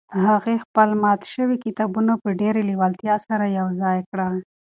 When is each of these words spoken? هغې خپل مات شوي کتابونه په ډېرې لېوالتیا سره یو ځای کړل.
هغې 0.27 0.55
خپل 0.63 0.89
مات 1.03 1.21
شوي 1.33 1.57
کتابونه 1.65 2.13
په 2.23 2.29
ډېرې 2.41 2.61
لېوالتیا 2.69 3.15
سره 3.27 3.45
یو 3.59 3.67
ځای 3.81 3.99
کړل. 4.11 4.35